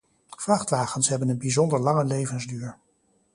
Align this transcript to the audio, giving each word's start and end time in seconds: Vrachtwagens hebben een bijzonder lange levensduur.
Vrachtwagens 0.35 1.09
hebben 1.09 1.29
een 1.29 1.37
bijzonder 1.37 1.79
lange 1.79 2.03
levensduur. 2.05 2.77